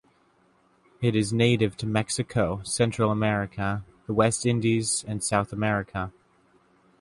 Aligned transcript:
It 0.99 1.15
is 1.15 1.31
native 1.31 1.77
to 1.77 1.85
Mexico, 1.85 2.61
Central 2.63 3.11
America, 3.11 3.85
the 4.07 4.15
West 4.15 4.47
Indies 4.47 5.05
and 5.07 5.23
South 5.23 5.53
America. 5.53 6.11